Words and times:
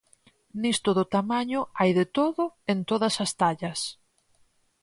Nisto 0.61 0.89
do 0.97 1.05
tamaño 1.15 1.59
hai 1.79 1.91
de 1.99 2.05
todo 2.17 2.43
en 2.71 2.79
todas 2.89 3.15
as 3.25 3.31
tallas. 3.39 3.79